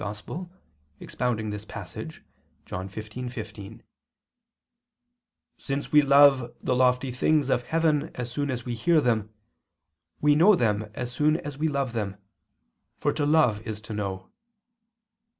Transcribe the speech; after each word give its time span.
]expounding 0.99 1.51
this 1.51 1.63
passage 1.63 2.23
[*John 2.65 2.89
15:15] 2.89 3.77
says: 3.81 3.83
"Since 5.59 5.91
we 5.91 6.01
love 6.01 6.55
the 6.59 6.75
lofty 6.75 7.11
things 7.11 7.51
of 7.51 7.65
heaven 7.67 8.09
as 8.15 8.31
soon 8.31 8.49
as 8.49 8.65
we 8.65 8.73
hear 8.73 8.99
them, 8.99 9.31
we 10.19 10.33
know 10.33 10.55
them 10.55 10.89
as 10.95 11.11
soon 11.11 11.37
as 11.37 11.59
we 11.59 11.67
love 11.67 11.93
them, 11.93 12.17
for 12.97 13.13
to 13.13 13.27
love 13.27 13.61
is 13.61 13.79
to 13.81 13.93
know. 13.93 14.31